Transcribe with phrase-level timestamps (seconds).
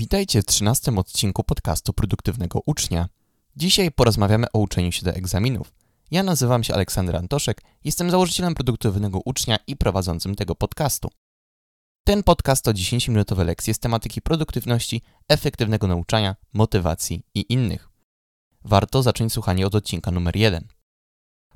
[0.00, 3.08] Witajcie w 13 odcinku podcastu Produktywnego Ucznia.
[3.56, 5.72] Dzisiaj porozmawiamy o uczeniu się do egzaminów.
[6.10, 11.10] Ja nazywam się Aleksander Antoszek, jestem założycielem Produktywnego Ucznia i prowadzącym tego podcastu.
[12.04, 17.88] Ten podcast to 10-minutowe lekcje z tematyki produktywności, efektywnego nauczania, motywacji i innych.
[18.64, 20.68] Warto zacząć słuchanie od odcinka numer 1.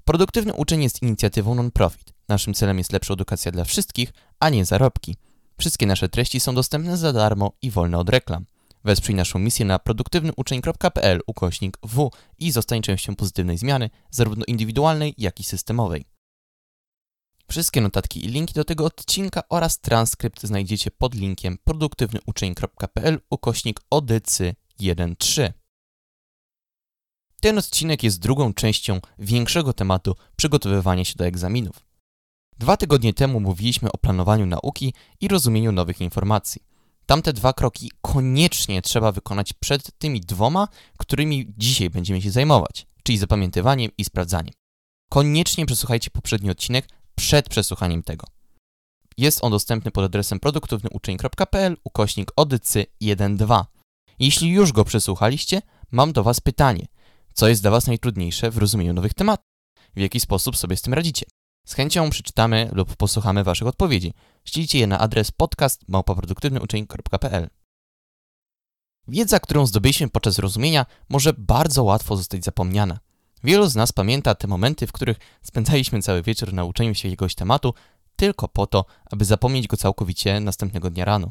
[0.05, 2.15] Produktywny uczeń jest inicjatywą non-profit.
[2.29, 5.17] Naszym celem jest lepsza edukacja dla wszystkich, a nie zarobki.
[5.59, 8.47] Wszystkie nasze treści są dostępne za darmo i wolne od reklam.
[8.85, 15.41] Wesprzyj naszą misję na produktywnyuczeń.pl ukośnik w i zostań częścią pozytywnej zmiany, zarówno indywidualnej, jak
[15.41, 16.05] i systemowej.
[17.51, 24.55] Wszystkie notatki i linki do tego odcinka oraz transkrypt znajdziecie pod linkiem produktywnyuczeń.pl ukośnik odycy
[24.81, 25.53] 1.3.
[27.41, 31.94] Ten odcinek jest drugą częścią większego tematu przygotowywania się do egzaminów.
[32.59, 36.63] Dwa tygodnie temu mówiliśmy o planowaniu nauki i rozumieniu nowych informacji.
[37.07, 43.19] Tamte dwa kroki koniecznie trzeba wykonać przed tymi dwoma, którymi dzisiaj będziemy się zajmować, czyli
[43.19, 44.55] zapamiętywaniem i sprawdzaniem.
[45.11, 48.27] Koniecznie przesłuchajcie poprzedni odcinek przed przesłuchaniem tego.
[49.19, 53.65] Jest on dostępny pod adresem produktywnyuczeń.pl ukośnik odycy 1.2.
[54.19, 56.87] Jeśli już go przesłuchaliście, mam do Was pytanie.
[57.35, 59.47] Co jest dla Was najtrudniejsze w rozumieniu nowych tematów?
[59.97, 61.27] W jaki sposób sobie z tym radzicie?
[61.65, 64.15] Z chęcią przeczytamy lub posłuchamy Waszych odpowiedzi.
[64.45, 67.51] Ślijcie je na adres podcast.produktywnyuczeń.pl
[69.09, 72.99] Wiedza, którą zdobyliśmy podczas rozumienia, może bardzo łatwo zostać zapomniana.
[73.45, 77.35] Wielu z nas pamięta te momenty, w których spędzaliśmy cały wieczór na uczeniu się jakiegoś
[77.35, 77.75] tematu,
[78.17, 81.31] tylko po to, aby zapomnieć go całkowicie następnego dnia rano.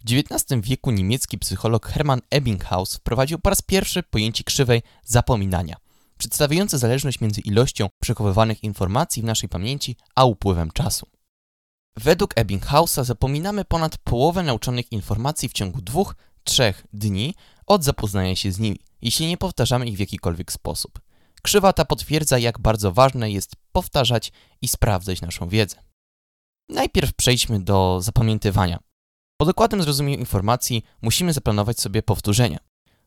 [0.00, 5.76] W XIX wieku niemiecki psycholog Hermann Ebbinghaus wprowadził po raz pierwszy pojęcie krzywej zapominania–
[6.18, 11.06] przedstawiające zależność między ilością przechowywanych informacji w naszej pamięci a upływem czasu.
[11.96, 17.34] Według Ebbinghausa zapominamy ponad połowę nauczonych informacji w ciągu dwóch, trzech dni
[17.66, 21.00] od zapoznania się z nimi, jeśli nie powtarzamy ich w jakikolwiek sposób.
[21.42, 24.32] Krzywa ta potwierdza, jak bardzo ważne jest powtarzać
[24.62, 25.76] i sprawdzać naszą wiedzę.
[26.68, 28.78] Najpierw przejdźmy do zapamiętywania.
[29.36, 32.58] Po dokładnym zrozumieniu informacji musimy zaplanować sobie powtórzenia.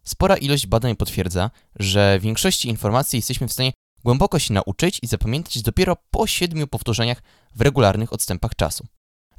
[0.03, 3.72] Spora ilość badań potwierdza, że większości informacji jesteśmy w stanie
[4.03, 7.22] głęboko się nauczyć i zapamiętać dopiero po siedmiu powtórzeniach
[7.56, 8.88] w regularnych odstępach czasu.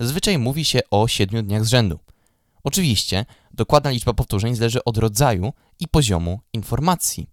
[0.00, 1.98] Zazwyczaj mówi się o siedmiu dniach z rzędu.
[2.64, 7.26] Oczywiście, dokładna liczba powtórzeń zależy od rodzaju i poziomu informacji.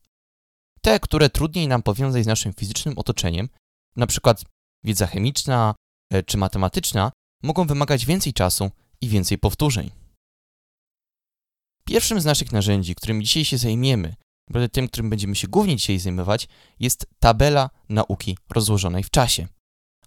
[0.82, 3.50] Te, które trudniej nam powiązać z naszym fizycznym otoczeniem,
[3.98, 4.34] np.
[4.84, 5.76] wiedza chemiczna
[6.12, 7.12] e, czy matematyczna,
[7.44, 9.99] mogą wymagać więcej czasu i więcej powtórzeń.
[11.90, 14.16] Pierwszym z naszych narzędzi, którym dzisiaj się zajmiemy,
[14.50, 16.48] naprawdę tym, którym będziemy się głównie dzisiaj zajmować,
[16.80, 19.48] jest tabela nauki rozłożonej w czasie.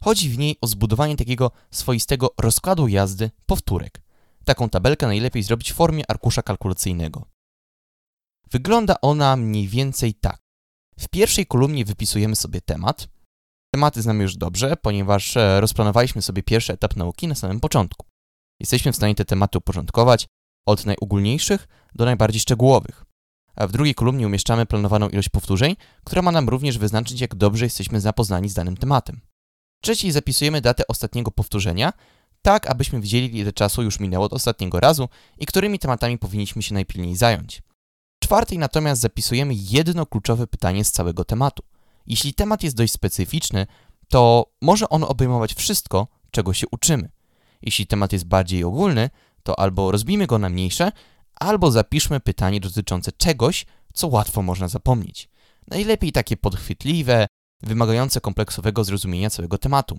[0.00, 4.02] Chodzi w niej o zbudowanie takiego swoistego rozkładu jazdy powtórek.
[4.44, 7.24] Taką tabelkę najlepiej zrobić w formie arkusza kalkulacyjnego.
[8.50, 10.38] Wygląda ona mniej więcej tak.
[10.98, 13.08] W pierwszej kolumnie wypisujemy sobie temat.
[13.74, 18.06] Tematy znamy już dobrze, ponieważ e, rozplanowaliśmy sobie pierwszy etap nauki na samym początku.
[18.60, 20.26] Jesteśmy w stanie te tematy uporządkować,
[20.66, 23.04] od najogólniejszych do najbardziej szczegółowych.
[23.56, 28.00] W drugiej kolumnie umieszczamy planowaną ilość powtórzeń, która ma nam również wyznaczyć, jak dobrze jesteśmy
[28.00, 29.20] zapoznani z danym tematem.
[29.78, 31.92] W trzeciej zapisujemy datę ostatniego powtórzenia,
[32.42, 35.08] tak abyśmy widzieli, ile czasu już minęło od ostatniego razu
[35.38, 37.62] i którymi tematami powinniśmy się najpilniej zająć.
[38.22, 41.62] W czwartej natomiast zapisujemy jedno kluczowe pytanie z całego tematu.
[42.06, 43.66] Jeśli temat jest dość specyficzny,
[44.08, 47.08] to może on obejmować wszystko, czego się uczymy.
[47.62, 49.10] Jeśli temat jest bardziej ogólny,
[49.42, 50.92] to albo rozbijmy go na mniejsze,
[51.34, 55.28] albo zapiszmy pytanie dotyczące czegoś, co łatwo można zapomnieć.
[55.66, 57.26] Najlepiej takie podchwytliwe,
[57.62, 59.98] wymagające kompleksowego zrozumienia całego tematu.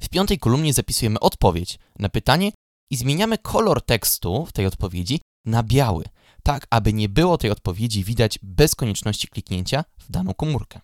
[0.00, 2.52] W piątej kolumnie zapisujemy odpowiedź na pytanie
[2.90, 6.04] i zmieniamy kolor tekstu w tej odpowiedzi na biały,
[6.42, 10.80] tak aby nie było tej odpowiedzi widać bez konieczności kliknięcia w daną komórkę.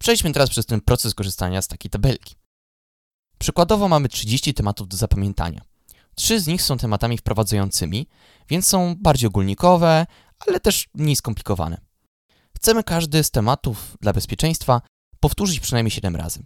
[0.00, 2.36] Przejdźmy teraz przez ten proces korzystania z takiej tabelki.
[3.38, 5.64] Przykładowo mamy 30 tematów do zapamiętania.
[6.18, 8.06] Trzy z nich są tematami wprowadzającymi,
[8.48, 10.06] więc są bardziej ogólnikowe,
[10.46, 11.80] ale też mniej skomplikowane.
[12.56, 14.80] Chcemy każdy z tematów dla bezpieczeństwa
[15.20, 16.42] powtórzyć przynajmniej 7 razy.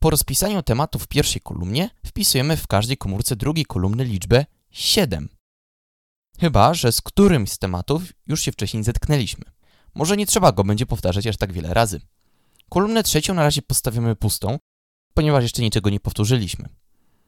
[0.00, 5.28] Po rozpisaniu tematów w pierwszej kolumnie wpisujemy w każdej komórce drugiej kolumny liczbę 7.
[6.40, 9.44] Chyba, że z którymś z tematów już się wcześniej zetknęliśmy.
[9.94, 12.00] Może nie trzeba go będzie powtarzać aż tak wiele razy.
[12.68, 14.58] Kolumnę trzecią na razie postawimy pustą,
[15.14, 16.68] ponieważ jeszcze niczego nie powtórzyliśmy.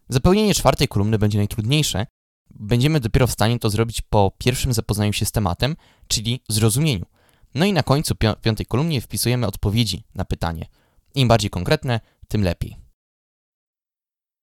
[0.09, 2.07] Zapełnienie czwartej kolumny będzie najtrudniejsze.
[2.51, 5.77] Będziemy dopiero w stanie to zrobić po pierwszym zapoznaniu się z tematem,
[6.09, 7.07] czyli zrozumieniu.
[7.55, 10.67] No i na końcu piątej kolumnie wpisujemy odpowiedzi na pytanie.
[11.15, 12.77] Im bardziej konkretne, tym lepiej.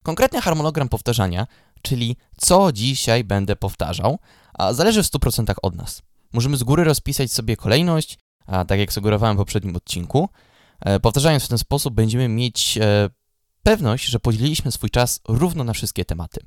[0.03, 1.47] Konkretny harmonogram powtarzania,
[1.81, 4.19] czyli co dzisiaj będę powtarzał,
[4.71, 6.01] zależy w 100% od nas.
[6.33, 10.29] Możemy z góry rozpisać sobie kolejność, a tak jak sugerowałem w poprzednim odcinku.
[10.79, 13.09] E, powtarzając w ten sposób, będziemy mieć e,
[13.63, 16.45] pewność, że podzieliliśmy swój czas równo na wszystkie tematy.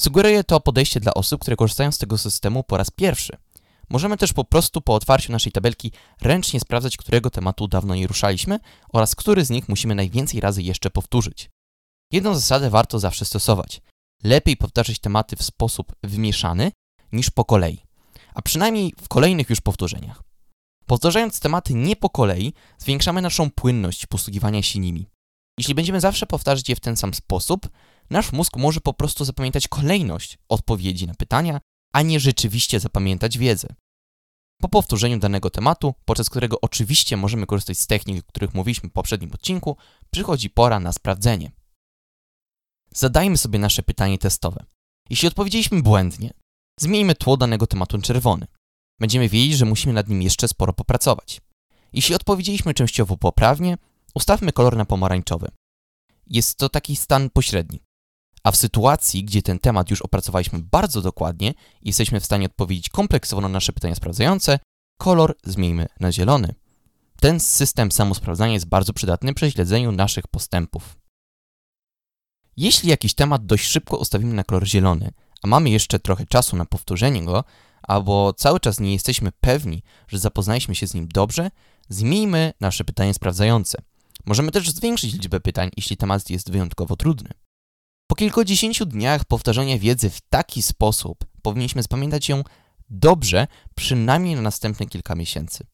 [0.00, 3.36] Sugeruję to podejście dla osób, które korzystają z tego systemu po raz pierwszy.
[3.90, 8.58] Możemy też po prostu po otwarciu naszej tabelki ręcznie sprawdzać, którego tematu dawno nie ruszaliśmy
[8.92, 11.50] oraz który z nich musimy najwięcej razy jeszcze powtórzyć.
[12.12, 13.80] Jedną zasadę warto zawsze stosować.
[14.24, 16.72] Lepiej powtarzać tematy w sposób wymieszany
[17.12, 17.78] niż po kolei,
[18.34, 20.22] a przynajmniej w kolejnych już powtórzeniach.
[20.86, 25.11] Powtarzając tematy nie po kolei, zwiększamy naszą płynność posługiwania się nimi.
[25.58, 27.68] Jeśli będziemy zawsze powtarzać je w ten sam sposób,
[28.10, 31.60] nasz mózg może po prostu zapamiętać kolejność odpowiedzi na pytania,
[31.92, 33.68] a nie rzeczywiście zapamiętać wiedzę.
[34.60, 38.92] Po powtórzeniu danego tematu, podczas którego oczywiście możemy korzystać z technik, o których mówiliśmy w
[38.92, 39.76] poprzednim odcinku,
[40.10, 41.52] przychodzi pora na sprawdzenie.
[42.94, 44.64] Zadajmy sobie nasze pytanie testowe.
[45.10, 46.30] Jeśli odpowiedzieliśmy błędnie,
[46.80, 48.46] zmieńmy tło danego tematu na czerwony.
[49.00, 51.40] Będziemy wiedzieć, że musimy nad nim jeszcze sporo popracować.
[51.92, 53.78] Jeśli odpowiedzieliśmy częściowo poprawnie,
[54.14, 55.48] ustawmy kolor na pomarańczowy.
[56.26, 57.82] Jest to taki stan pośredni.
[58.44, 63.42] A w sytuacji, gdzie ten temat już opracowaliśmy bardzo dokładnie jesteśmy w stanie odpowiedzieć kompleksowo
[63.42, 64.58] na nasze pytania sprawdzające,
[64.98, 66.54] kolor zmieńmy na zielony.
[67.20, 70.96] Ten system samosprawdzania jest bardzo przydatny przy śledzeniu naszych postępów.
[72.56, 75.10] Jeśli jakiś temat dość szybko ustawimy na kolor zielony,
[75.42, 77.44] a mamy jeszcze trochę czasu na powtórzenie go,
[77.82, 81.50] albo cały czas nie jesteśmy pewni, że zapoznaliśmy się z nim dobrze,
[81.88, 83.82] zmieńmy nasze pytanie sprawdzające.
[84.24, 87.30] Możemy też zwiększyć liczbę pytań, jeśli temat jest wyjątkowo trudny.
[88.06, 92.44] Po kilkudziesięciu dniach powtarzania wiedzy w taki sposób powinniśmy zapamiętać ją
[92.90, 95.66] dobrze przynajmniej na następne kilka miesięcy.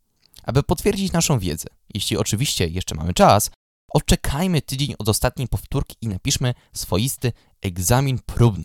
[0.43, 3.50] Aby potwierdzić naszą wiedzę, jeśli oczywiście jeszcze mamy czas,
[3.89, 8.65] Oczekajmy tydzień od ostatniej powtórki i napiszmy swoisty egzamin próbny.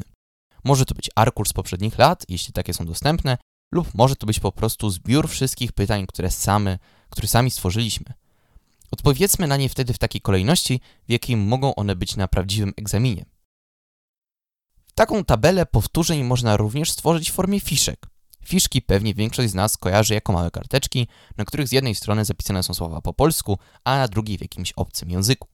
[0.64, 3.38] Może to być arkusz z poprzednich lat, jeśli takie są dostępne,
[3.72, 8.14] lub może to być po prostu zbiór wszystkich pytań, które, same, które sami stworzyliśmy.
[8.94, 13.26] Odpowiedzmy na nie wtedy w takiej kolejności, w jakiej mogą one być na prawdziwym egzaminie.
[14.96, 18.08] Taką tabelę powtórzeń można również stworzyć w formie fiszek.
[18.46, 21.08] Fiszki pewnie większość z nas kojarzy jako małe karteczki,
[21.38, 24.72] na których z jednej strony zapisane są słowa po polsku, a na drugiej w jakimś
[24.72, 25.48] obcym języku.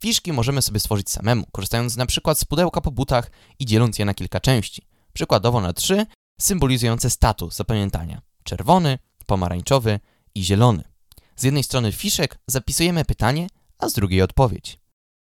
[0.00, 4.04] Fiszki możemy sobie stworzyć samemu, korzystając na przykład z pudełka po butach i dzieląc je
[4.04, 4.86] na kilka części.
[5.12, 6.06] Przykładowo na trzy,
[6.40, 8.22] symbolizujące status zapamiętania.
[8.42, 10.00] Czerwony, pomarańczowy
[10.34, 10.93] i zielony.
[11.36, 13.46] Z jednej strony fiszek zapisujemy pytanie,
[13.78, 14.78] a z drugiej odpowiedź.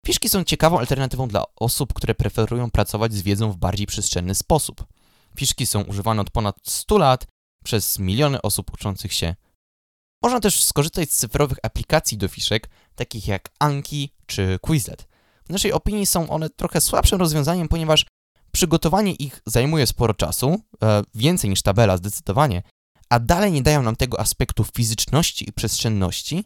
[0.07, 4.87] Fiszki są ciekawą alternatywą dla osób, które preferują pracować z wiedzą w bardziej przestrzenny sposób.
[5.37, 7.27] Fiszki są używane od ponad 100 lat
[7.65, 9.35] przez miliony osób uczących się.
[10.23, 15.09] Można też skorzystać z cyfrowych aplikacji do fiszek, takich jak Anki czy Quizlet.
[15.47, 18.07] W naszej opinii są one trochę słabszym rozwiązaniem, ponieważ
[18.53, 22.63] przygotowanie ich zajmuje sporo czasu, e, więcej niż tabela zdecydowanie,
[23.13, 26.45] a dalej nie dają nam tego aspektu fizyczności i przestrzenności,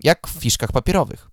[0.00, 1.30] jak w fiszkach papierowych.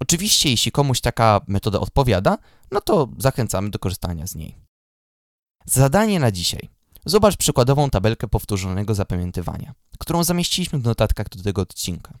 [0.00, 2.38] Oczywiście, jeśli komuś taka metoda odpowiada,
[2.70, 4.56] no to zachęcamy do korzystania z niej.
[5.66, 6.68] Zadanie na dzisiaj.
[7.04, 12.18] Zobacz przykładową tabelkę powtórzonego zapamiętywania, którą zamieściliśmy w notatkach do tego odcinka.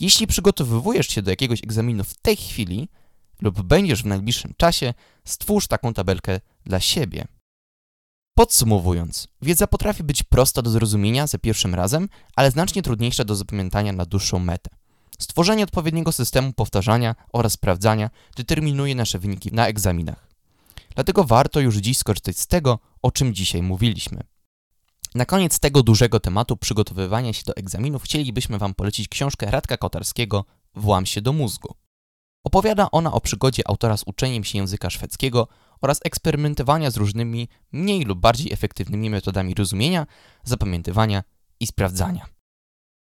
[0.00, 2.88] Jeśli przygotowujesz się do jakiegoś egzaminu w tej chwili
[3.40, 4.94] lub będziesz w najbliższym czasie,
[5.24, 7.26] stwórz taką tabelkę dla siebie.
[8.40, 13.92] Podsumowując, wiedza potrafi być prosta do zrozumienia za pierwszym razem, ale znacznie trudniejsza do zapamiętania
[13.92, 14.70] na dłuższą metę.
[15.18, 20.28] Stworzenie odpowiedniego systemu powtarzania oraz sprawdzania determinuje nasze wyniki na egzaminach.
[20.94, 24.20] Dlatego warto już dziś skorzystać z tego, o czym dzisiaj mówiliśmy.
[25.14, 30.44] Na koniec tego dużego tematu przygotowywania się do egzaminów chcielibyśmy Wam polecić książkę Radka Kotarskiego
[30.74, 31.74] Włam się do mózgu.
[32.44, 35.48] Opowiada ona o przygodzie autora z uczeniem się języka szwedzkiego
[35.80, 40.06] oraz eksperymentowania z różnymi, mniej lub bardziej efektywnymi metodami rozumienia,
[40.44, 41.22] zapamiętywania
[41.60, 42.26] i sprawdzania.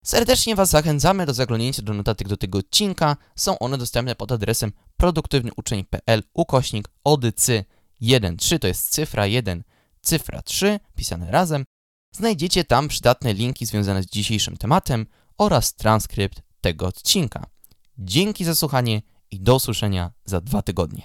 [0.06, 3.18] Serdecznie Was zachęcamy do zaglądnięcia do notatek do tego odcinka.
[3.36, 7.66] Są one dostępne pod adresem produktywnyuczeń.pl ukośnik odycy
[8.02, 9.64] 1.3 to jest cyfra 1,
[10.02, 11.64] cyfra 3 pisane razem.
[12.16, 15.06] Znajdziecie tam przydatne linki związane z dzisiejszym tematem
[15.38, 17.46] oraz transkrypt tego odcinka.
[17.98, 21.04] Dzięki za słuchanie i do usłyszenia za dwa tygodnie.